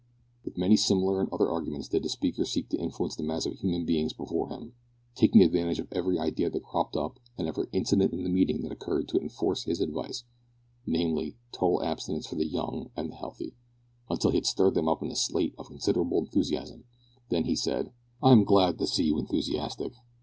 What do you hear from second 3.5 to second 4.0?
human